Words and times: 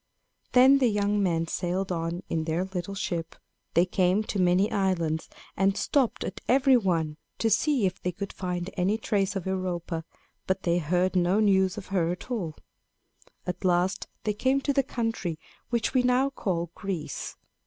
Then 0.53 0.79
the 0.79 0.87
young 0.87 1.21
men 1.21 1.45
sailed 1.45 1.91
on 1.91 2.23
in 2.27 2.45
their 2.45 2.65
little 2.65 2.95
ship. 2.95 3.35
They 3.75 3.85
came 3.85 4.23
to 4.23 4.41
many 4.41 4.71
islands, 4.71 5.29
and 5.55 5.77
stopped 5.77 6.23
at 6.23 6.41
every 6.47 6.75
one, 6.75 7.17
to 7.37 7.51
see 7.51 7.85
if 7.85 8.01
they 8.01 8.11
could 8.11 8.33
find 8.33 8.71
any 8.73 8.97
trace 8.97 9.35
of 9.35 9.45
Europa; 9.45 10.03
but 10.47 10.63
they 10.63 10.79
heard 10.79 11.15
no 11.15 11.39
news 11.39 11.77
of 11.77 11.89
her 11.93 12.11
at 12.11 12.31
all. 12.31 12.55
At 13.45 13.63
last, 13.63 14.07
they 14.23 14.33
came 14.33 14.59
to 14.61 14.73
the 14.73 14.81
country 14.81 15.37
which 15.69 15.93
we 15.93 16.01
now 16.01 16.31
call 16.31 16.71
Greece. 16.73 17.35